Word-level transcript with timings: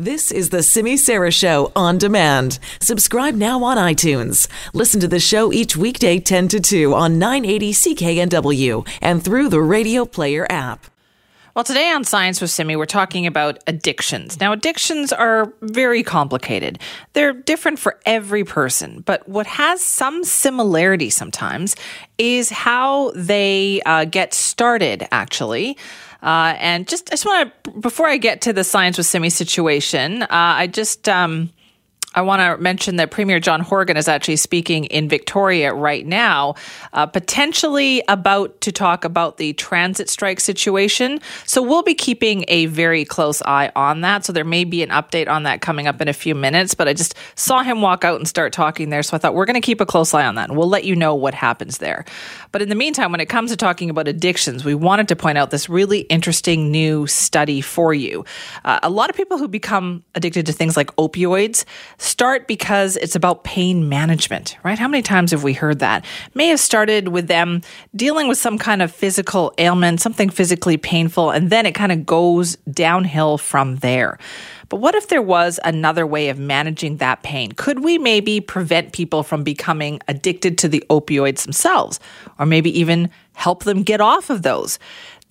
This 0.00 0.30
is 0.30 0.50
the 0.50 0.62
Simi 0.62 0.96
Sara 0.96 1.32
Show 1.32 1.72
on 1.74 1.98
demand. 1.98 2.60
Subscribe 2.80 3.34
now 3.34 3.64
on 3.64 3.76
iTunes. 3.76 4.46
Listen 4.72 5.00
to 5.00 5.08
the 5.08 5.18
show 5.18 5.52
each 5.52 5.76
weekday 5.76 6.20
10 6.20 6.46
to 6.46 6.60
2 6.60 6.94
on 6.94 7.18
980 7.18 7.72
CKNW 7.72 8.88
and 9.02 9.24
through 9.24 9.48
the 9.48 9.60
Radio 9.60 10.04
Player 10.04 10.46
app. 10.48 10.86
Well, 11.56 11.64
today 11.64 11.90
on 11.90 12.04
Science 12.04 12.40
with 12.40 12.52
Simi, 12.52 12.76
we're 12.76 12.86
talking 12.86 13.26
about 13.26 13.58
addictions. 13.66 14.38
Now, 14.38 14.52
addictions 14.52 15.12
are 15.12 15.52
very 15.62 16.04
complicated. 16.04 16.78
They're 17.14 17.32
different 17.32 17.80
for 17.80 17.98
every 18.06 18.44
person, 18.44 19.00
but 19.00 19.28
what 19.28 19.48
has 19.48 19.80
some 19.80 20.22
similarity 20.22 21.10
sometimes 21.10 21.74
is 22.18 22.50
how 22.50 23.10
they 23.16 23.82
uh, 23.84 24.04
get 24.04 24.32
started, 24.32 25.08
actually. 25.10 25.76
Uh, 26.22 26.54
and 26.58 26.88
just, 26.88 27.10
I 27.10 27.12
just 27.12 27.26
want 27.26 27.52
to, 27.64 27.70
before 27.72 28.06
I 28.06 28.16
get 28.16 28.40
to 28.42 28.52
the 28.52 28.64
Science 28.64 28.98
with 28.98 29.06
Simi 29.06 29.30
situation, 29.30 30.22
uh, 30.22 30.26
I 30.30 30.66
just, 30.66 31.08
um, 31.08 31.50
I 32.18 32.22
want 32.22 32.40
to 32.40 32.60
mention 32.60 32.96
that 32.96 33.12
Premier 33.12 33.38
John 33.38 33.60
Horgan 33.60 33.96
is 33.96 34.08
actually 34.08 34.36
speaking 34.36 34.86
in 34.86 35.08
Victoria 35.08 35.72
right 35.72 36.04
now, 36.04 36.56
uh, 36.92 37.06
potentially 37.06 38.02
about 38.08 38.60
to 38.62 38.72
talk 38.72 39.04
about 39.04 39.36
the 39.36 39.52
transit 39.52 40.10
strike 40.10 40.40
situation. 40.40 41.20
So 41.46 41.62
we'll 41.62 41.84
be 41.84 41.94
keeping 41.94 42.44
a 42.48 42.66
very 42.66 43.04
close 43.04 43.40
eye 43.42 43.70
on 43.76 44.00
that. 44.00 44.24
So 44.24 44.32
there 44.32 44.44
may 44.44 44.64
be 44.64 44.82
an 44.82 44.88
update 44.88 45.28
on 45.28 45.44
that 45.44 45.60
coming 45.60 45.86
up 45.86 46.00
in 46.00 46.08
a 46.08 46.12
few 46.12 46.34
minutes. 46.34 46.74
But 46.74 46.88
I 46.88 46.92
just 46.92 47.14
saw 47.36 47.62
him 47.62 47.82
walk 47.82 48.02
out 48.02 48.16
and 48.16 48.26
start 48.26 48.52
talking 48.52 48.90
there. 48.90 49.04
So 49.04 49.16
I 49.16 49.18
thought 49.18 49.34
we're 49.34 49.46
going 49.46 49.54
to 49.54 49.60
keep 49.60 49.80
a 49.80 49.86
close 49.86 50.12
eye 50.12 50.26
on 50.26 50.34
that 50.34 50.48
and 50.48 50.58
we'll 50.58 50.68
let 50.68 50.82
you 50.82 50.96
know 50.96 51.14
what 51.14 51.34
happens 51.34 51.78
there. 51.78 52.04
But 52.50 52.62
in 52.62 52.68
the 52.68 52.74
meantime, 52.74 53.12
when 53.12 53.20
it 53.20 53.28
comes 53.28 53.52
to 53.52 53.56
talking 53.56 53.90
about 53.90 54.08
addictions, 54.08 54.64
we 54.64 54.74
wanted 54.74 55.06
to 55.06 55.14
point 55.14 55.38
out 55.38 55.50
this 55.50 55.68
really 55.68 56.00
interesting 56.00 56.72
new 56.72 57.06
study 57.06 57.60
for 57.60 57.94
you. 57.94 58.24
Uh, 58.64 58.80
a 58.82 58.90
lot 58.90 59.08
of 59.08 59.14
people 59.14 59.38
who 59.38 59.46
become 59.46 60.02
addicted 60.16 60.46
to 60.46 60.52
things 60.52 60.76
like 60.76 60.88
opioids 60.96 61.64
start 62.08 62.48
because 62.48 62.96
it's 62.96 63.14
about 63.14 63.44
pain 63.44 63.88
management, 63.88 64.56
right? 64.64 64.78
How 64.78 64.88
many 64.88 65.02
times 65.02 65.30
have 65.30 65.44
we 65.44 65.52
heard 65.52 65.78
that? 65.80 66.04
May 66.34 66.48
have 66.48 66.58
started 66.58 67.08
with 67.08 67.28
them 67.28 67.60
dealing 67.94 68.28
with 68.28 68.38
some 68.38 68.58
kind 68.58 68.82
of 68.82 68.90
physical 68.90 69.52
ailment, 69.58 70.00
something 70.00 70.30
physically 70.30 70.76
painful, 70.76 71.30
and 71.30 71.50
then 71.50 71.66
it 71.66 71.72
kind 71.72 71.92
of 71.92 72.06
goes 72.06 72.56
downhill 72.70 73.38
from 73.38 73.76
there. 73.76 74.18
But 74.68 74.78
what 74.78 74.94
if 74.94 75.08
there 75.08 75.22
was 75.22 75.60
another 75.64 76.06
way 76.06 76.28
of 76.28 76.38
managing 76.38 76.98
that 76.98 77.22
pain? 77.22 77.52
Could 77.52 77.84
we 77.84 77.98
maybe 77.98 78.40
prevent 78.40 78.92
people 78.92 79.22
from 79.22 79.42
becoming 79.42 80.00
addicted 80.08 80.58
to 80.58 80.68
the 80.68 80.84
opioids 80.90 81.44
themselves, 81.44 82.00
or 82.38 82.46
maybe 82.46 82.76
even 82.78 83.10
help 83.34 83.64
them 83.64 83.82
get 83.82 84.00
off 84.00 84.30
of 84.30 84.42
those? 84.42 84.78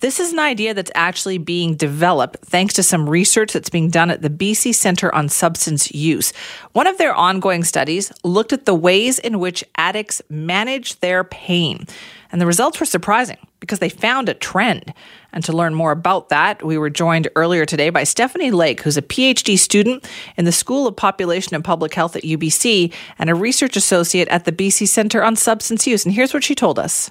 This 0.00 0.20
is 0.20 0.32
an 0.32 0.38
idea 0.38 0.74
that's 0.74 0.92
actually 0.94 1.38
being 1.38 1.74
developed 1.74 2.36
thanks 2.44 2.74
to 2.74 2.84
some 2.84 3.10
research 3.10 3.52
that's 3.52 3.68
being 3.68 3.90
done 3.90 4.12
at 4.12 4.22
the 4.22 4.30
BC 4.30 4.72
Centre 4.72 5.12
on 5.12 5.28
Substance 5.28 5.92
Use. 5.92 6.32
One 6.72 6.86
of 6.86 6.98
their 6.98 7.12
ongoing 7.12 7.64
studies 7.64 8.12
looked 8.22 8.52
at 8.52 8.64
the 8.64 8.76
ways 8.76 9.18
in 9.18 9.40
which 9.40 9.64
addicts 9.74 10.22
manage 10.28 11.00
their 11.00 11.24
pain. 11.24 11.84
And 12.30 12.40
the 12.40 12.46
results 12.46 12.78
were 12.78 12.86
surprising 12.86 13.38
because 13.58 13.80
they 13.80 13.88
found 13.88 14.28
a 14.28 14.34
trend. 14.34 14.94
And 15.32 15.42
to 15.42 15.52
learn 15.52 15.74
more 15.74 15.90
about 15.90 16.28
that, 16.28 16.62
we 16.62 16.78
were 16.78 16.90
joined 16.90 17.26
earlier 17.34 17.66
today 17.66 17.90
by 17.90 18.04
Stephanie 18.04 18.52
Lake, 18.52 18.82
who's 18.82 18.96
a 18.96 19.02
PhD 19.02 19.58
student 19.58 20.08
in 20.36 20.44
the 20.44 20.52
School 20.52 20.86
of 20.86 20.94
Population 20.94 21.56
and 21.56 21.64
Public 21.64 21.92
Health 21.94 22.14
at 22.14 22.22
UBC 22.22 22.92
and 23.18 23.28
a 23.28 23.34
research 23.34 23.76
associate 23.76 24.28
at 24.28 24.44
the 24.44 24.52
BC 24.52 24.86
Centre 24.86 25.24
on 25.24 25.34
Substance 25.34 25.88
Use. 25.88 26.04
And 26.04 26.14
here's 26.14 26.32
what 26.32 26.44
she 26.44 26.54
told 26.54 26.78
us. 26.78 27.10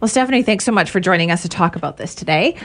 Well, 0.00 0.08
Stephanie, 0.08 0.44
thanks 0.44 0.64
so 0.64 0.72
much 0.72 0.90
for 0.90 1.00
joining 1.00 1.30
us 1.30 1.42
to 1.42 1.48
talk 1.48 1.74
about 1.74 1.96
this 1.96 2.14
today 2.14 2.56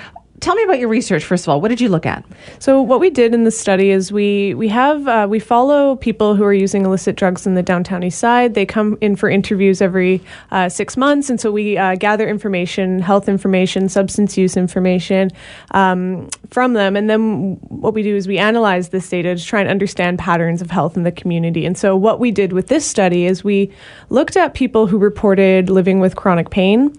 tell 0.43 0.55
me 0.55 0.63
about 0.63 0.77
your 0.77 0.89
research 0.89 1.23
first 1.23 1.45
of 1.45 1.49
all. 1.49 1.61
What 1.61 1.69
did 1.69 1.79
you 1.79 1.87
look 1.87 2.05
at? 2.05 2.23
So 2.59 2.81
what 2.81 2.99
we 2.99 3.09
did 3.09 3.33
in 3.33 3.45
the 3.45 3.51
study 3.51 3.91
is 3.91 4.11
we 4.11 4.53
we 4.55 4.67
have 4.67 5.07
uh, 5.07 5.25
we 5.29 5.39
follow 5.39 5.95
people 5.95 6.35
who 6.35 6.43
are 6.43 6.53
using 6.53 6.85
illicit 6.85 7.15
drugs 7.15 7.47
in 7.47 7.55
the 7.55 7.63
downtown 7.63 8.03
east 8.03 8.19
side. 8.19 8.53
They 8.53 8.65
come 8.65 8.97
in 8.99 9.15
for 9.15 9.29
interviews 9.29 9.81
every 9.81 10.21
uh, 10.51 10.67
six 10.67 10.97
months 10.97 11.29
and 11.29 11.39
so 11.39 11.49
we 11.49 11.77
uh, 11.77 11.95
gather 11.95 12.27
information 12.27 12.99
health 12.99 13.29
information 13.29 13.87
substance 13.87 14.37
use 14.37 14.57
information 14.57 15.31
um, 15.71 16.29
from 16.49 16.73
them. 16.73 16.97
And 16.97 17.09
then 17.09 17.55
what 17.69 17.93
we 17.93 18.03
do 18.03 18.13
is 18.13 18.27
we 18.27 18.37
analyze 18.37 18.89
this 18.89 19.07
data 19.09 19.35
to 19.35 19.43
try 19.43 19.61
and 19.61 19.69
understand 19.69 20.19
patterns 20.19 20.61
of 20.61 20.69
health 20.69 20.97
in 20.97 21.03
the 21.03 21.11
community. 21.11 21.65
And 21.65 21.77
so 21.77 21.95
what 21.95 22.19
we 22.19 22.31
did 22.31 22.51
with 22.51 22.67
this 22.67 22.85
study 22.85 23.25
is 23.25 23.45
we 23.45 23.71
looked 24.09 24.35
at 24.35 24.53
people 24.53 24.87
who 24.87 24.97
reported 24.97 25.69
living 25.69 26.01
with 26.01 26.17
chronic 26.17 26.49
pain 26.49 26.93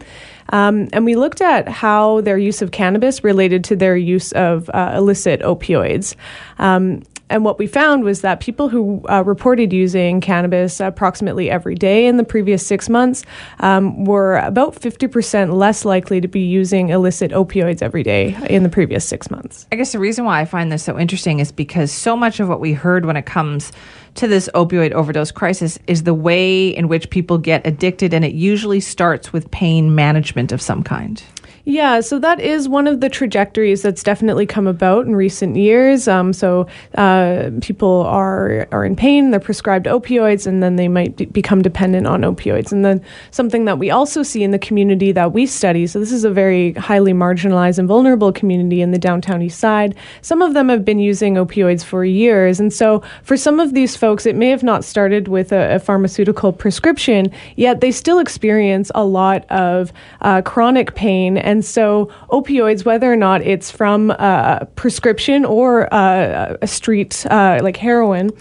um, 0.50 0.88
and 0.92 1.04
we 1.04 1.16
looked 1.16 1.40
at 1.40 1.68
how 1.68 2.20
their 2.22 2.38
use 2.38 2.62
of 2.62 2.70
cannabis 2.70 3.24
related 3.24 3.64
to 3.64 3.76
their 3.76 3.96
use 3.96 4.32
of 4.32 4.70
uh, 4.70 4.92
illicit 4.96 5.40
opioids. 5.40 6.14
Um, 6.58 7.02
and 7.30 7.44
what 7.44 7.58
we 7.58 7.66
found 7.66 8.04
was 8.04 8.20
that 8.20 8.40
people 8.40 8.68
who 8.68 9.02
uh, 9.08 9.22
reported 9.24 9.72
using 9.72 10.20
cannabis 10.20 10.78
approximately 10.78 11.50
every 11.50 11.74
day 11.74 12.06
in 12.06 12.16
the 12.18 12.24
previous 12.24 12.66
six 12.66 12.88
months 12.88 13.24
um, 13.60 14.04
were 14.04 14.36
about 14.36 14.74
50% 14.74 15.52
less 15.54 15.84
likely 15.84 16.20
to 16.20 16.28
be 16.28 16.42
using 16.42 16.90
illicit 16.90 17.30
opioids 17.30 17.80
every 17.80 18.02
day 18.02 18.36
in 18.50 18.62
the 18.62 18.68
previous 18.68 19.06
six 19.06 19.30
months. 19.30 19.66
I 19.72 19.76
guess 19.76 19.92
the 19.92 19.98
reason 19.98 20.26
why 20.26 20.40
I 20.40 20.44
find 20.44 20.70
this 20.70 20.84
so 20.84 20.98
interesting 20.98 21.40
is 21.40 21.50
because 21.50 21.90
so 21.90 22.14
much 22.14 22.40
of 22.40 22.48
what 22.48 22.60
we 22.60 22.74
heard 22.74 23.06
when 23.06 23.16
it 23.16 23.26
comes 23.26 23.72
to 24.14 24.28
this 24.28 24.48
opioid 24.54 24.92
overdose 24.92 25.32
crisis 25.32 25.78
is 25.86 26.04
the 26.04 26.14
way 26.14 26.68
in 26.68 26.88
which 26.88 27.10
people 27.10 27.38
get 27.38 27.66
addicted, 27.66 28.14
and 28.14 28.24
it 28.24 28.32
usually 28.34 28.80
starts 28.80 29.32
with 29.32 29.50
pain 29.50 29.94
management 29.94 30.52
of 30.52 30.62
some 30.62 30.82
kind. 30.82 31.22
Yeah, 31.66 32.00
so 32.00 32.18
that 32.18 32.40
is 32.40 32.68
one 32.68 32.86
of 32.86 33.00
the 33.00 33.08
trajectories 33.08 33.80
that's 33.80 34.02
definitely 34.02 34.44
come 34.44 34.66
about 34.66 35.06
in 35.06 35.16
recent 35.16 35.56
years. 35.56 36.06
Um, 36.06 36.34
so 36.34 36.66
uh, 36.96 37.52
people 37.62 38.02
are 38.02 38.68
are 38.70 38.84
in 38.84 38.94
pain, 38.94 39.30
they're 39.30 39.40
prescribed 39.40 39.86
opioids, 39.86 40.46
and 40.46 40.62
then 40.62 40.76
they 40.76 40.88
might 40.88 41.32
become 41.32 41.62
dependent 41.62 42.06
on 42.06 42.20
opioids. 42.20 42.70
And 42.70 42.84
then 42.84 43.00
something 43.30 43.64
that 43.64 43.78
we 43.78 43.90
also 43.90 44.22
see 44.22 44.42
in 44.42 44.50
the 44.50 44.58
community 44.58 45.10
that 45.12 45.32
we 45.32 45.46
study. 45.46 45.86
So 45.86 45.98
this 45.98 46.12
is 46.12 46.24
a 46.24 46.30
very 46.30 46.74
highly 46.74 47.14
marginalized 47.14 47.78
and 47.78 47.88
vulnerable 47.88 48.30
community 48.30 48.82
in 48.82 48.90
the 48.90 48.98
downtown 48.98 49.40
east 49.40 49.58
side. 49.58 49.94
Some 50.20 50.42
of 50.42 50.52
them 50.52 50.68
have 50.68 50.84
been 50.84 50.98
using 50.98 51.36
opioids 51.36 51.82
for 51.82 52.04
years, 52.04 52.60
and 52.60 52.74
so 52.74 53.02
for 53.22 53.38
some 53.38 53.58
of 53.58 53.72
these 53.72 53.96
folks, 53.96 54.26
it 54.26 54.36
may 54.36 54.50
have 54.50 54.62
not 54.62 54.84
started 54.84 55.28
with 55.28 55.50
a, 55.50 55.76
a 55.76 55.78
pharmaceutical 55.78 56.52
prescription, 56.52 57.32
yet 57.56 57.80
they 57.80 57.90
still 57.90 58.18
experience 58.18 58.90
a 58.94 59.04
lot 59.04 59.50
of 59.50 59.94
uh, 60.20 60.42
chronic 60.42 60.94
pain 60.94 61.38
and 61.38 61.53
and 61.54 61.64
so, 61.64 62.10
opioids, 62.30 62.84
whether 62.84 63.12
or 63.12 63.14
not 63.14 63.40
it's 63.42 63.70
from 63.70 64.10
a 64.10 64.66
prescription 64.74 65.44
or 65.44 65.82
a 65.84 66.66
street 66.66 67.24
uh, 67.30 67.60
like 67.62 67.76
heroin, 67.76 68.32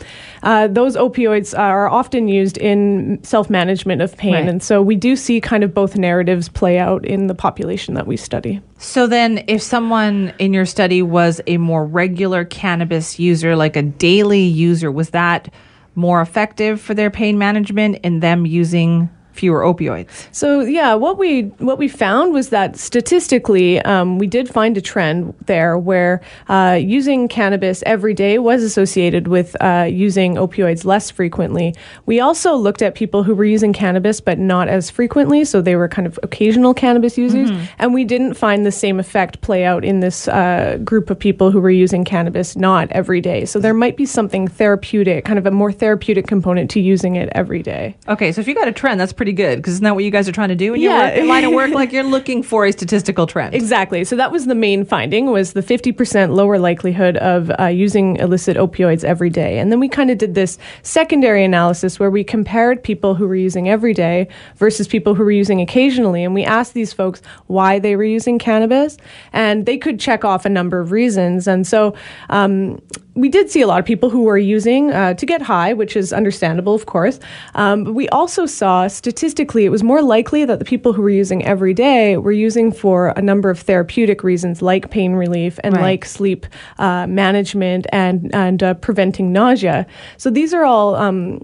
uh, 0.41 0.65
those 0.65 0.95
opioids 0.95 1.55
are 1.55 1.87
often 1.87 2.27
used 2.27 2.57
in 2.57 3.23
self 3.23 3.51
management 3.51 4.01
of 4.01 4.17
pain. 4.17 4.33
Right. 4.33 4.49
And 4.49 4.63
so, 4.63 4.81
we 4.81 4.95
do 4.95 5.15
see 5.15 5.39
kind 5.39 5.63
of 5.63 5.75
both 5.75 5.95
narratives 5.95 6.49
play 6.49 6.79
out 6.79 7.05
in 7.05 7.27
the 7.27 7.35
population 7.35 7.93
that 7.93 8.07
we 8.07 8.17
study. 8.17 8.61
So, 8.79 9.05
then 9.05 9.43
if 9.47 9.61
someone 9.61 10.33
in 10.39 10.51
your 10.51 10.65
study 10.65 11.03
was 11.03 11.39
a 11.45 11.57
more 11.57 11.85
regular 11.85 12.45
cannabis 12.45 13.19
user, 13.19 13.55
like 13.55 13.75
a 13.75 13.83
daily 13.83 14.41
user, 14.41 14.91
was 14.91 15.11
that 15.11 15.53
more 15.93 16.19
effective 16.19 16.81
for 16.81 16.95
their 16.95 17.11
pain 17.11 17.37
management 17.37 17.97
in 18.03 18.21
them 18.21 18.47
using 18.47 19.07
fewer 19.33 19.61
opioids. 19.61 20.27
So 20.31 20.61
yeah, 20.61 20.93
what 20.93 21.17
we 21.17 21.43
what 21.59 21.77
we 21.77 21.87
found 21.87 22.33
was 22.33 22.49
that 22.49 22.77
statistically, 22.77 23.79
um, 23.81 24.19
we 24.19 24.27
did 24.27 24.49
find 24.49 24.77
a 24.77 24.81
trend 24.81 25.33
there 25.45 25.77
where 25.77 26.21
uh, 26.47 26.79
using 26.79 27.27
cannabis 27.27 27.83
every 27.85 28.13
day 28.13 28.39
was 28.39 28.63
associated 28.63 29.27
with 29.27 29.55
uh, 29.61 29.87
using 29.89 30.35
opioids 30.35 30.85
less 30.85 31.11
frequently. 31.11 31.75
We 32.05 32.19
also 32.19 32.55
looked 32.55 32.81
at 32.81 32.95
people 32.95 33.23
who 33.23 33.35
were 33.35 33.45
using 33.45 33.73
cannabis 33.73 34.21
but 34.21 34.39
not 34.39 34.67
as 34.67 34.89
frequently, 34.89 35.45
so 35.45 35.61
they 35.61 35.75
were 35.75 35.87
kind 35.87 36.07
of 36.07 36.19
occasional 36.23 36.73
cannabis 36.73 37.17
users, 37.17 37.49
mm-hmm. 37.49 37.65
and 37.79 37.93
we 37.93 38.03
didn't 38.03 38.35
find 38.35 38.65
the 38.65 38.71
same 38.71 38.99
effect 38.99 39.41
play 39.41 39.65
out 39.65 39.83
in 39.83 39.99
this 39.99 40.27
uh, 40.27 40.77
group 40.83 41.09
of 41.09 41.17
people 41.17 41.51
who 41.51 41.59
were 41.59 41.69
using 41.69 42.03
cannabis 42.03 42.55
not 42.55 42.91
every 42.91 43.21
day. 43.21 43.45
So 43.45 43.59
there 43.59 43.73
might 43.73 43.97
be 43.97 44.05
something 44.05 44.47
therapeutic, 44.47 45.25
kind 45.25 45.39
of 45.39 45.45
a 45.45 45.51
more 45.51 45.71
therapeutic 45.71 46.27
component 46.27 46.69
to 46.71 46.79
using 46.79 47.15
it 47.15 47.29
every 47.33 47.63
day. 47.63 47.95
Okay, 48.07 48.31
so 48.31 48.41
if 48.41 48.47
you 48.47 48.55
got 48.55 48.67
a 48.67 48.71
trend, 48.71 48.99
that's 48.99 49.13
pretty 49.13 49.22
good 49.31 49.57
because 49.57 49.73
isn't 49.73 49.83
that 49.83 49.95
what 49.95 50.03
you 50.03 50.11
guys 50.11 50.27
are 50.27 50.33
trying 50.33 50.49
to 50.49 50.55
do 50.55 50.73
in 50.73 50.81
yeah. 50.81 51.15
your, 51.15 51.25
line 51.25 51.43
of 51.45 51.53
work? 51.53 51.63
Like 51.73 51.91
you're 51.91 52.03
looking 52.03 52.43
for 52.43 52.65
a 52.65 52.71
statistical 52.71 53.25
trend. 53.25 53.55
Exactly. 53.55 54.03
So 54.03 54.15
that 54.15 54.31
was 54.31 54.45
the 54.45 54.55
main 54.55 54.85
finding 54.85 55.27
was 55.27 55.53
the 55.53 55.61
50% 55.61 56.35
lower 56.35 56.59
likelihood 56.59 57.17
of 57.17 57.51
uh, 57.59 57.67
using 57.67 58.17
illicit 58.17 58.57
opioids 58.57 59.03
every 59.03 59.29
day. 59.29 59.59
And 59.59 59.71
then 59.71 59.79
we 59.79 59.87
kind 59.87 60.11
of 60.11 60.17
did 60.17 60.35
this 60.35 60.57
secondary 60.81 61.43
analysis 61.43 61.99
where 61.99 62.11
we 62.11 62.23
compared 62.23 62.83
people 62.83 63.15
who 63.15 63.27
were 63.27 63.35
using 63.35 63.69
every 63.69 63.93
day 63.93 64.27
versus 64.57 64.87
people 64.87 65.15
who 65.15 65.23
were 65.23 65.31
using 65.31 65.61
occasionally. 65.61 66.23
And 66.23 66.33
we 66.33 66.43
asked 66.43 66.73
these 66.73 66.91
folks 66.91 67.21
why 67.47 67.79
they 67.79 67.95
were 67.95 68.03
using 68.03 68.37
cannabis. 68.37 68.97
And 69.31 69.65
they 69.65 69.77
could 69.77 69.99
check 69.99 70.25
off 70.25 70.45
a 70.45 70.49
number 70.49 70.79
of 70.79 70.91
reasons. 70.91 71.47
And 71.47 71.65
so 71.65 71.95
um, 72.29 72.81
we 73.15 73.29
did 73.29 73.49
see 73.51 73.61
a 73.61 73.67
lot 73.67 73.79
of 73.79 73.85
people 73.85 74.09
who 74.09 74.23
were 74.23 74.37
using 74.37 74.91
uh, 74.91 75.13
to 75.13 75.25
get 75.25 75.41
high, 75.41 75.73
which 75.73 75.95
is 75.95 76.11
understandable, 76.11 76.73
of 76.73 76.85
course. 76.87 77.19
Um, 77.53 77.83
but 77.83 77.93
we 77.93 78.09
also 78.09 78.45
saw 78.45 78.87
statistically 78.87 79.65
it 79.65 79.69
was 79.69 79.83
more 79.83 80.01
likely 80.01 80.45
that 80.45 80.59
the 80.59 80.65
people 80.65 80.93
who 80.93 81.01
were 81.03 81.09
using 81.09 81.45
every 81.45 81.73
day 81.73 82.17
were 82.17 82.31
using 82.31 82.71
for 82.71 83.09
a 83.09 83.21
number 83.21 83.49
of 83.49 83.59
therapeutic 83.59 84.23
reasons, 84.23 84.61
like 84.61 84.89
pain 84.89 85.13
relief 85.13 85.59
and 85.63 85.75
Right. 85.75 85.81
like 85.83 86.05
sleep 86.05 86.45
uh, 86.79 87.05
management 87.07 87.85
and 87.91 88.33
and 88.33 88.63
uh, 88.63 88.73
preventing 88.75 89.31
nausea. 89.31 89.85
So 90.17 90.29
these 90.29 90.53
are 90.53 90.63
all. 90.63 90.95
Um, 90.95 91.41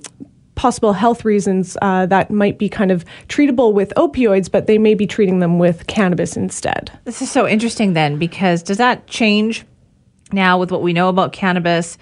Possible 0.56 0.92
health 0.92 1.24
reasons 1.24 1.78
uh, 1.82 2.06
that 2.08 2.30
might 2.30 2.60
be 2.60 2.68
kind 2.68 2.92
of 2.92 3.06
treatable 3.30 3.72
with 3.72 3.94
opioids, 3.96 4.52
but 4.52 4.68
they 4.68 4.78
may 4.78 4.94
be 4.94 5.08
treating 5.08 5.40
them 5.40 5.58
with 5.58 5.88
cannabis 5.88 6.36
instead. 6.36 6.92
This 7.06 7.22
is 7.22 7.32
so 7.32 7.48
interesting 7.48 7.94
then, 7.94 8.18
because 8.18 8.62
does 8.62 8.76
that 8.76 9.08
change 9.08 9.64
now 10.34 10.58
with 10.58 10.72
what 10.72 10.82
we 10.82 10.94
know 10.94 11.10
about 11.10 11.34
cannabis? 11.34 11.98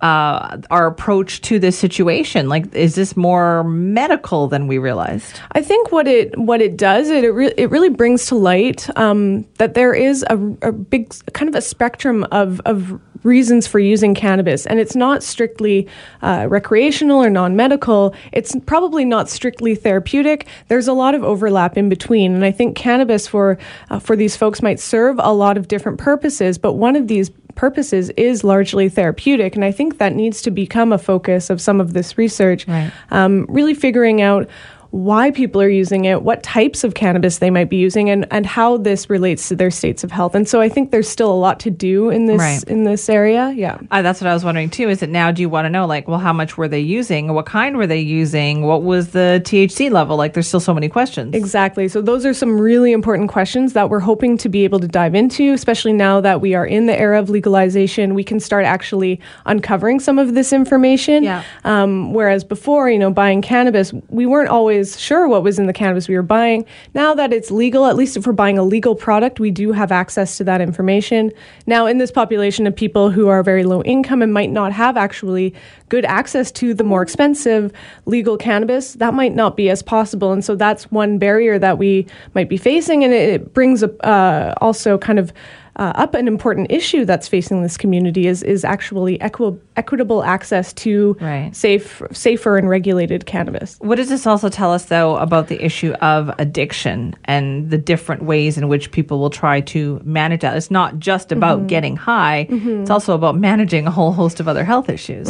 Uh, 0.00 0.60
our 0.72 0.88
approach 0.88 1.42
to 1.42 1.60
this 1.60 1.78
situation, 1.78 2.48
like, 2.48 2.74
is 2.74 2.96
this 2.96 3.16
more 3.16 3.62
medical 3.62 4.48
than 4.48 4.66
we 4.66 4.76
realized? 4.76 5.38
I 5.52 5.62
think 5.62 5.92
what 5.92 6.08
it 6.08 6.36
what 6.36 6.60
it 6.60 6.76
does 6.76 7.08
it 7.08 7.22
it, 7.22 7.30
re- 7.30 7.54
it 7.56 7.70
really 7.70 7.88
brings 7.88 8.26
to 8.26 8.34
light 8.34 8.90
um, 8.98 9.46
that 9.58 9.74
there 9.74 9.94
is 9.94 10.24
a, 10.28 10.36
a 10.62 10.72
big 10.72 11.14
kind 11.34 11.48
of 11.48 11.54
a 11.54 11.60
spectrum 11.60 12.24
of 12.32 12.60
of 12.64 13.00
reasons 13.24 13.66
for 13.66 13.78
using 13.78 14.14
cannabis, 14.14 14.66
and 14.66 14.78
it's 14.78 14.96
not 14.96 15.22
strictly 15.22 15.88
uh, 16.22 16.46
recreational 16.48 17.22
or 17.22 17.30
non 17.30 17.56
medical. 17.56 18.14
It's 18.32 18.54
probably 18.66 19.04
not 19.04 19.28
strictly 19.28 19.74
therapeutic. 19.74 20.46
There's 20.68 20.88
a 20.88 20.92
lot 20.92 21.14
of 21.14 21.22
overlap 21.22 21.76
in 21.76 21.88
between, 21.88 22.34
and 22.34 22.44
I 22.44 22.50
think 22.50 22.76
cannabis 22.76 23.26
for 23.26 23.58
uh, 23.90 23.98
for 23.98 24.16
these 24.16 24.36
folks 24.36 24.62
might 24.62 24.80
serve 24.80 25.16
a 25.18 25.32
lot 25.32 25.56
of 25.56 25.68
different 25.68 25.98
purposes. 25.98 26.58
But 26.58 26.74
one 26.74 26.96
of 26.96 27.08
these 27.08 27.30
purposes 27.54 28.10
is 28.10 28.44
largely 28.44 28.88
therapeutic, 28.88 29.54
and 29.54 29.64
I 29.64 29.72
think 29.72 29.98
that 29.98 30.14
needs 30.14 30.42
to 30.42 30.50
become 30.50 30.92
a 30.92 30.98
focus 30.98 31.50
of 31.50 31.60
some 31.60 31.80
of 31.80 31.92
this 31.92 32.18
research. 32.18 32.66
Right. 32.66 32.90
Um, 33.10 33.46
really 33.48 33.74
figuring 33.74 34.22
out 34.22 34.48
why 34.92 35.30
people 35.30 35.60
are 35.60 35.70
using 35.70 36.04
it, 36.04 36.20
what 36.22 36.42
types 36.42 36.84
of 36.84 36.92
cannabis 36.92 37.38
they 37.38 37.48
might 37.50 37.70
be 37.70 37.76
using, 37.78 38.10
and, 38.10 38.26
and 38.30 38.44
how 38.44 38.76
this 38.76 39.08
relates 39.08 39.48
to 39.48 39.56
their 39.56 39.70
states 39.70 40.04
of 40.04 40.10
health. 40.10 40.34
And 40.34 40.46
so 40.46 40.60
I 40.60 40.68
think 40.68 40.90
there's 40.90 41.08
still 41.08 41.32
a 41.32 41.34
lot 41.34 41.58
to 41.60 41.70
do 41.70 42.10
in 42.10 42.26
this 42.26 42.38
Right. 42.38 42.62
in 42.64 42.84
this 42.84 43.08
area. 43.08 43.52
Yeah. 43.56 43.78
Uh, 43.90 44.02
that's 44.02 44.20
what 44.20 44.28
I 44.28 44.34
was 44.34 44.44
wondering 44.44 44.68
too. 44.68 44.90
Is 44.90 45.02
it 45.02 45.08
now? 45.08 45.30
Do 45.32 45.40
you 45.40 45.48
want 45.48 45.64
to 45.64 45.70
know, 45.70 45.86
like, 45.86 46.08
well, 46.08 46.18
how 46.18 46.34
much 46.34 46.58
were 46.58 46.68
they 46.68 46.80
using? 46.80 47.32
What 47.32 47.46
kind 47.46 47.78
were 47.78 47.86
they 47.86 48.00
using? 48.00 48.62
What 48.66 48.82
was 48.82 49.08
the 49.12 49.40
THC 49.44 49.90
level? 49.90 50.18
Like, 50.18 50.34
there's 50.34 50.46
still 50.46 50.60
so 50.60 50.74
many 50.74 50.90
questions. 50.90 51.34
Exactly. 51.34 51.88
So 51.88 52.02
those 52.02 52.26
are 52.26 52.34
some 52.34 52.60
really 52.60 52.92
important 52.92 53.30
questions 53.30 53.72
that 53.72 53.88
we're 53.88 54.00
hoping 54.00 54.36
to 54.38 54.48
be 54.50 54.62
able 54.64 54.78
to 54.80 54.88
dive 54.88 55.14
into, 55.14 55.54
especially 55.54 55.94
now 55.94 56.20
that 56.20 56.42
we 56.42 56.54
are 56.54 56.66
in 56.66 56.84
the 56.84 56.98
era 57.00 57.18
of 57.18 57.30
legalization. 57.30 58.14
We 58.14 58.24
can 58.24 58.40
start 58.40 58.66
actually 58.66 59.20
uncovering 59.46 60.00
some 60.00 60.18
of 60.18 60.34
this 60.34 60.52
information. 60.52 61.22
Yeah. 61.22 61.44
Um, 61.64 62.12
whereas 62.12 62.44
before, 62.44 62.90
you 62.90 62.98
know, 62.98 63.10
buying 63.10 63.40
cannabis, 63.40 63.90
we 64.10 64.26
weren't 64.26 64.50
always 64.50 64.81
sure 64.84 65.28
what 65.28 65.42
was 65.42 65.58
in 65.58 65.66
the 65.66 65.72
cannabis 65.72 66.08
we 66.08 66.14
were 66.14 66.22
buying. 66.22 66.64
Now 66.94 67.14
that 67.14 67.32
it's 67.32 67.50
legal, 67.50 67.86
at 67.86 67.96
least 67.96 68.16
if 68.16 68.26
we're 68.26 68.32
buying 68.32 68.58
a 68.58 68.62
legal 68.62 68.94
product, 68.94 69.40
we 69.40 69.50
do 69.50 69.72
have 69.72 69.92
access 69.92 70.36
to 70.38 70.44
that 70.44 70.60
information. 70.60 71.32
Now, 71.66 71.86
in 71.86 71.98
this 71.98 72.10
population 72.10 72.66
of 72.66 72.74
people 72.74 73.10
who 73.10 73.28
are 73.28 73.42
very 73.42 73.64
low 73.64 73.82
income 73.82 74.22
and 74.22 74.32
might 74.32 74.50
not 74.50 74.72
have 74.72 74.96
actually 74.96 75.54
good 75.88 76.04
access 76.04 76.50
to 76.52 76.74
the 76.74 76.84
more 76.84 77.02
expensive 77.02 77.72
legal 78.06 78.36
cannabis, 78.36 78.94
that 78.94 79.14
might 79.14 79.34
not 79.34 79.56
be 79.56 79.70
as 79.70 79.82
possible. 79.82 80.32
And 80.32 80.44
so 80.44 80.54
that's 80.56 80.90
one 80.90 81.18
barrier 81.18 81.58
that 81.58 81.78
we 81.78 82.06
might 82.34 82.48
be 82.48 82.56
facing. 82.56 83.04
And 83.04 83.12
it, 83.12 83.28
it 83.28 83.54
brings 83.54 83.82
up 83.82 83.92
uh, 84.04 84.54
also 84.60 84.98
kind 84.98 85.18
of 85.18 85.32
uh, 85.76 85.92
up 85.94 86.14
an 86.14 86.28
important 86.28 86.70
issue 86.70 87.04
that's 87.04 87.28
facing 87.28 87.62
this 87.62 87.76
community 87.76 88.26
is 88.26 88.42
is 88.42 88.64
actually 88.64 89.20
equi- 89.20 89.58
equitable 89.76 90.22
access 90.22 90.72
to 90.74 91.16
Right. 91.20 91.54
safe, 91.56 92.02
safer 92.12 92.58
and 92.58 92.68
regulated 92.68 93.24
cannabis. 93.26 93.76
What 93.80 93.96
does 93.96 94.08
this 94.10 94.26
also 94.26 94.48
tell 94.48 94.72
us, 94.72 94.86
though, 94.86 95.16
about 95.16 95.48
the 95.48 95.62
issue 95.64 95.92
of 96.02 96.30
addiction 96.38 97.14
and 97.24 97.70
the 97.70 97.78
different 97.78 98.22
ways 98.22 98.58
in 98.58 98.68
which 98.68 98.90
people 98.90 99.18
will 99.18 99.30
try 99.30 99.60
to 99.62 100.00
manage 100.04 100.42
that? 100.42 100.56
It's 100.56 100.70
not 100.70 100.98
just 100.98 101.32
about 101.32 101.66
getting 101.68 101.96
high, 101.96 102.46
it's 102.50 102.90
also 102.90 103.14
about 103.14 103.36
managing 103.38 103.86
a 103.86 103.90
whole 103.90 104.12
host 104.12 104.40
of 104.40 104.48
other 104.48 104.64
health 104.64 104.88
issues. 104.90 105.28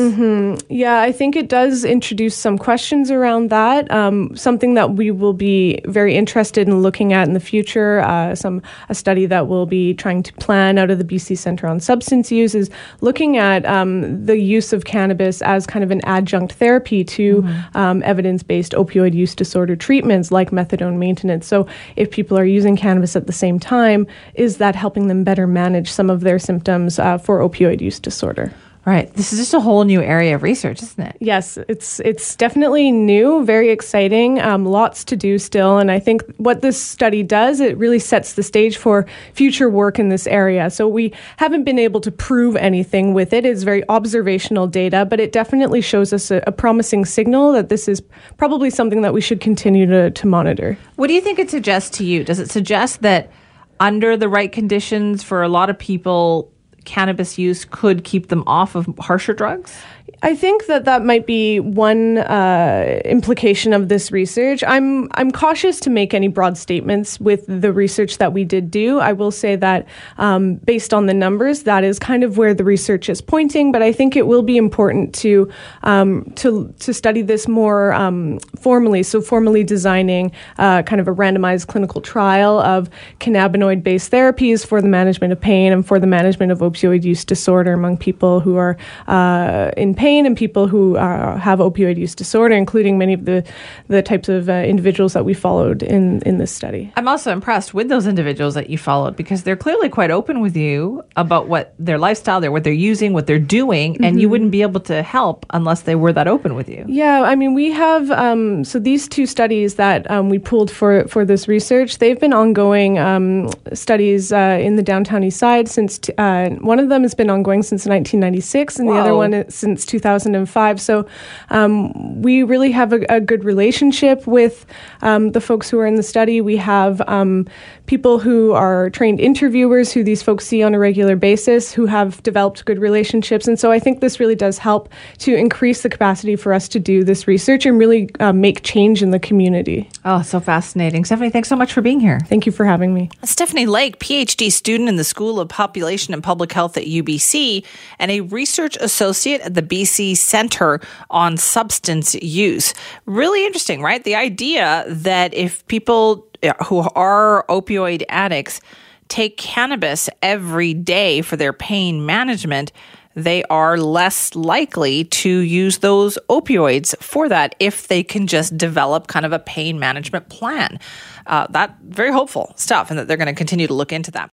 Yeah, 0.68 1.00
I 1.00 1.12
think 1.12 1.36
it 1.36 1.48
does 1.48 1.84
introduce 1.84 2.36
some 2.36 2.58
questions 2.58 3.10
around 3.10 3.50
that. 3.50 3.90
Um, 3.90 4.34
something 4.36 4.74
that 4.74 4.94
we 4.94 5.10
will 5.10 5.32
be 5.34 5.80
very 5.86 6.16
interested 6.16 6.66
in 6.66 6.80
looking 6.82 7.12
at 7.12 7.28
in 7.28 7.34
the 7.34 7.40
future. 7.40 8.00
Uh, 8.00 8.34
some 8.34 8.60
a 8.88 8.94
study 8.94 9.26
that 9.26 9.46
we'll 9.46 9.66
be 9.66 9.94
trying 9.94 10.22
to 10.22 10.31
plan 10.38 10.78
out 10.78 10.90
of 10.90 10.98
the 10.98 11.04
BC 11.04 11.36
Centre 11.38 11.66
on 11.66 11.80
Substance 11.80 12.30
Use 12.30 12.54
is 12.54 12.70
looking 13.00 13.36
at 13.36 13.64
um, 13.66 14.24
the 14.24 14.38
use 14.38 14.72
of 14.72 14.84
cannabis 14.84 15.42
as 15.42 15.66
kind 15.66 15.84
of 15.84 15.90
an 15.90 16.00
adjunct 16.04 16.54
therapy 16.54 17.04
to 17.04 17.46
um, 17.74 18.02
evidence-based 18.02 18.72
opioid 18.72 19.14
use 19.14 19.34
disorder 19.34 19.76
treatments 19.76 20.30
like 20.30 20.50
methadone 20.50 20.96
maintenance. 20.96 21.46
So, 21.46 21.66
if 21.96 22.10
people 22.10 22.38
are 22.38 22.44
using 22.44 22.76
cannabis 22.76 23.16
at 23.16 23.26
the 23.26 23.32
same 23.32 23.58
time, 23.58 24.06
is 24.34 24.58
that 24.58 24.74
helping 24.74 25.08
them 25.08 25.24
better 25.24 25.46
manage 25.46 25.90
some 25.90 26.10
of 26.10 26.20
their 26.20 26.38
symptoms 26.38 26.98
uh, 26.98 27.18
for 27.18 27.40
opioid 27.40 27.80
use 27.80 28.00
disorder? 28.00 28.52
Right. 28.84 29.14
This 29.14 29.32
is 29.32 29.38
just 29.38 29.54
a 29.54 29.60
whole 29.60 29.84
new 29.84 30.02
area 30.02 30.34
of 30.34 30.42
research, 30.42 30.82
isn't 30.82 31.04
it? 31.04 31.16
Yes, 31.20 31.56
it's 31.68 32.00
it's 32.00 32.34
definitely 32.34 32.90
new, 32.90 33.44
very 33.44 33.70
exciting. 33.70 34.40
Um, 34.40 34.66
lots 34.66 35.04
to 35.04 35.14
do 35.14 35.38
still, 35.38 35.78
and 35.78 35.88
I 35.88 36.00
think 36.00 36.24
what 36.38 36.62
this 36.62 36.82
study 36.82 37.22
does, 37.22 37.60
it 37.60 37.78
really 37.78 38.00
sets 38.00 38.32
the 38.32 38.42
stage 38.42 38.76
for 38.76 39.06
future 39.34 39.70
work 39.70 40.00
in 40.00 40.08
this 40.08 40.26
area. 40.26 40.68
So 40.68 40.88
we 40.88 41.12
haven't 41.36 41.62
been 41.62 41.78
able 41.78 42.00
to 42.00 42.10
prove 42.10 42.56
anything 42.56 43.14
with 43.14 43.32
it. 43.32 43.46
It's 43.46 43.62
very 43.62 43.88
observational 43.88 44.66
data, 44.66 45.06
but 45.08 45.20
it 45.20 45.30
definitely 45.30 45.80
shows 45.80 46.12
us 46.12 46.32
a, 46.32 46.42
a 46.48 46.52
promising 46.52 47.04
signal 47.04 47.52
that 47.52 47.68
this 47.68 47.86
is 47.86 48.02
probably 48.36 48.68
something 48.68 49.02
that 49.02 49.14
we 49.14 49.20
should 49.20 49.40
continue 49.40 49.86
to, 49.86 50.10
to 50.10 50.26
monitor. 50.26 50.76
What 50.96 51.06
do 51.06 51.14
you 51.14 51.20
think 51.20 51.38
it 51.38 51.50
suggests 51.50 51.98
to 51.98 52.04
you? 52.04 52.24
Does 52.24 52.40
it 52.40 52.50
suggest 52.50 53.02
that 53.02 53.30
under 53.78 54.16
the 54.16 54.28
right 54.28 54.50
conditions 54.50 55.22
for 55.22 55.42
a 55.44 55.48
lot 55.48 55.70
of 55.70 55.78
people, 55.78 56.52
cannabis 56.84 57.38
use 57.38 57.64
could 57.64 58.04
keep 58.04 58.28
them 58.28 58.44
off 58.46 58.74
of 58.74 58.86
harsher 58.98 59.32
drugs? 59.34 59.76
I 60.24 60.36
think 60.36 60.66
that 60.66 60.84
that 60.84 61.04
might 61.04 61.26
be 61.26 61.58
one 61.58 62.18
uh, 62.18 63.00
implication 63.04 63.72
of 63.72 63.88
this 63.88 64.12
research. 64.12 64.62
I'm 64.62 65.08
I'm 65.14 65.32
cautious 65.32 65.80
to 65.80 65.90
make 65.90 66.14
any 66.14 66.28
broad 66.28 66.56
statements 66.56 67.18
with 67.18 67.44
the 67.48 67.72
research 67.72 68.18
that 68.18 68.32
we 68.32 68.44
did 68.44 68.70
do. 68.70 69.00
I 69.00 69.14
will 69.14 69.32
say 69.32 69.56
that 69.56 69.88
um, 70.18 70.54
based 70.56 70.94
on 70.94 71.06
the 71.06 71.14
numbers, 71.14 71.64
that 71.64 71.82
is 71.82 71.98
kind 71.98 72.22
of 72.22 72.38
where 72.38 72.54
the 72.54 72.62
research 72.62 73.08
is 73.08 73.20
pointing. 73.20 73.72
But 73.72 73.82
I 73.82 73.92
think 73.92 74.14
it 74.14 74.28
will 74.28 74.42
be 74.42 74.56
important 74.56 75.12
to 75.16 75.50
um, 75.82 76.30
to 76.36 76.72
to 76.78 76.94
study 76.94 77.22
this 77.22 77.48
more 77.48 77.92
um, 77.92 78.38
formally. 78.60 79.02
So 79.02 79.20
formally 79.20 79.64
designing 79.64 80.30
uh, 80.56 80.84
kind 80.84 81.00
of 81.00 81.08
a 81.08 81.14
randomized 81.14 81.66
clinical 81.66 82.00
trial 82.00 82.60
of 82.60 82.88
cannabinoid-based 83.18 84.12
therapies 84.12 84.64
for 84.64 84.80
the 84.80 84.88
management 84.88 85.32
of 85.32 85.40
pain 85.40 85.72
and 85.72 85.84
for 85.84 85.98
the 85.98 86.06
management 86.06 86.52
of 86.52 86.60
opioid 86.60 87.02
use 87.02 87.24
disorder 87.24 87.72
among 87.72 87.96
people 87.96 88.38
who 88.38 88.54
are 88.56 88.76
uh, 89.08 89.72
in 89.76 89.96
pain 89.96 90.11
and 90.18 90.36
people 90.36 90.68
who 90.68 90.96
uh, 90.96 91.36
have 91.36 91.58
opioid 91.58 91.96
use 91.96 92.14
disorder, 92.14 92.54
including 92.54 92.98
many 92.98 93.12
of 93.12 93.24
the 93.24 93.44
the 93.88 94.02
types 94.02 94.28
of 94.28 94.48
uh, 94.48 94.52
individuals 94.52 95.12
that 95.12 95.24
we 95.24 95.34
followed 95.34 95.82
in 95.82 96.22
in 96.22 96.38
this 96.38 96.50
study. 96.50 96.92
I'm 96.96 97.08
also 97.08 97.32
impressed 97.32 97.74
with 97.74 97.88
those 97.88 98.06
individuals 98.06 98.54
that 98.54 98.70
you 98.70 98.78
followed 98.78 99.16
because 99.16 99.42
they're 99.42 99.56
clearly 99.56 99.88
quite 99.88 100.10
open 100.10 100.40
with 100.40 100.56
you 100.56 101.04
about 101.16 101.48
what 101.48 101.74
their 101.78 101.98
lifestyle, 101.98 102.40
they're 102.40 102.52
what 102.52 102.64
they're 102.64 102.72
using, 102.72 103.12
what 103.12 103.26
they're 103.26 103.38
doing, 103.38 104.02
and 104.04 104.20
you 104.20 104.28
wouldn't 104.28 104.50
be 104.50 104.62
able 104.62 104.80
to 104.80 105.02
help 105.02 105.44
unless 105.50 105.82
they 105.82 105.94
were 105.94 106.12
that 106.12 106.28
open 106.28 106.54
with 106.54 106.68
you. 106.68 106.84
Yeah, 106.88 107.22
I 107.22 107.34
mean, 107.34 107.54
we 107.54 107.72
have 107.72 108.10
um, 108.10 108.64
so 108.64 108.78
these 108.78 109.08
two 109.08 109.26
studies 109.26 109.74
that 109.76 110.10
um, 110.10 110.28
we 110.28 110.38
pulled 110.38 110.70
for 110.70 111.06
for 111.08 111.24
this 111.24 111.48
research. 111.48 111.98
They've 111.98 112.18
been 112.18 112.32
ongoing 112.32 112.98
um, 112.98 113.50
studies 113.72 114.32
uh, 114.32 114.58
in 114.60 114.76
the 114.76 114.82
downtown 114.82 115.24
east 115.24 115.38
side 115.38 115.68
since 115.68 115.98
t- 115.98 116.14
uh, 116.18 116.50
one 116.60 116.78
of 116.78 116.88
them 116.88 117.02
has 117.02 117.14
been 117.14 117.30
ongoing 117.30 117.62
since 117.62 117.86
1996, 117.86 118.78
and 118.78 118.88
the 118.88 118.94
other 118.94 119.14
one 119.14 119.32
since 119.50 119.72
since 119.72 119.90
2005. 120.02 120.80
So 120.80 121.06
um, 121.50 122.20
we 122.22 122.42
really 122.42 122.70
have 122.72 122.92
a, 122.92 123.00
a 123.08 123.20
good 123.20 123.44
relationship 123.44 124.26
with 124.26 124.66
um, 125.02 125.32
the 125.32 125.40
folks 125.40 125.70
who 125.70 125.78
are 125.78 125.86
in 125.86 125.96
the 125.96 126.02
study. 126.02 126.40
We 126.40 126.56
have 126.56 127.00
um, 127.08 127.46
people 127.86 128.18
who 128.18 128.52
are 128.52 128.90
trained 128.90 129.20
interviewers 129.20 129.92
who 129.92 130.02
these 130.02 130.22
folks 130.22 130.46
see 130.46 130.62
on 130.62 130.74
a 130.74 130.78
regular 130.78 131.16
basis 131.16 131.72
who 131.72 131.86
have 131.86 132.22
developed 132.22 132.64
good 132.64 132.78
relationships, 132.78 133.46
and 133.46 133.58
so 133.58 133.70
I 133.70 133.78
think 133.78 134.00
this 134.00 134.18
really 134.20 134.34
does 134.34 134.58
help 134.58 134.88
to 135.18 135.34
increase 135.34 135.82
the 135.82 135.88
capacity 135.88 136.36
for 136.36 136.52
us 136.52 136.68
to 136.68 136.80
do 136.80 137.04
this 137.04 137.26
research 137.26 137.66
and 137.66 137.78
really 137.78 138.10
uh, 138.20 138.32
make 138.32 138.62
change 138.62 139.02
in 139.02 139.10
the 139.10 139.20
community. 139.20 139.88
Oh, 140.04 140.22
so 140.22 140.40
fascinating. 140.40 141.04
Stephanie, 141.04 141.30
thanks 141.30 141.48
so 141.48 141.54
much 141.54 141.72
for 141.72 141.80
being 141.80 142.00
here. 142.00 142.18
Thank 142.26 142.44
you 142.44 142.50
for 142.50 142.64
having 142.64 142.92
me. 142.92 143.08
Stephanie 143.22 143.66
Lake, 143.66 144.00
PhD 144.00 144.50
student 144.50 144.88
in 144.88 144.96
the 144.96 145.04
School 145.04 145.38
of 145.38 145.48
Population 145.48 146.12
and 146.12 146.24
Public 146.24 146.50
Health 146.52 146.76
at 146.76 146.84
UBC, 146.84 147.64
and 148.00 148.10
a 148.10 148.22
research 148.22 148.76
associate 148.80 149.40
at 149.42 149.54
the 149.54 149.62
BC 149.62 150.16
Center 150.16 150.80
on 151.08 151.36
Substance 151.36 152.16
Use. 152.16 152.74
Really 153.06 153.46
interesting, 153.46 153.80
right? 153.80 154.02
The 154.02 154.16
idea 154.16 154.84
that 154.88 155.34
if 155.34 155.64
people 155.68 156.26
who 156.66 156.80
are 156.96 157.44
opioid 157.48 158.02
addicts 158.08 158.60
take 159.06 159.36
cannabis 159.36 160.10
every 160.20 160.74
day 160.74 161.22
for 161.22 161.36
their 161.36 161.52
pain 161.52 162.04
management, 162.04 162.72
they 163.14 163.42
are 163.44 163.76
less 163.76 164.34
likely 164.34 165.04
to 165.04 165.28
use 165.28 165.78
those 165.78 166.18
opioids 166.28 166.96
for 167.02 167.28
that 167.28 167.54
if 167.58 167.88
they 167.88 168.02
can 168.02 168.26
just 168.26 168.56
develop 168.56 169.06
kind 169.06 169.26
of 169.26 169.32
a 169.32 169.38
pain 169.38 169.78
management 169.78 170.28
plan. 170.28 170.78
Uh, 171.26 171.46
that 171.50 171.76
very 171.82 172.12
hopeful 172.12 172.52
stuff, 172.56 172.90
and 172.90 172.98
that 172.98 173.06
they're 173.08 173.16
going 173.16 173.26
to 173.26 173.34
continue 173.34 173.66
to 173.66 173.74
look 173.74 173.92
into 173.92 174.10
that. 174.10 174.30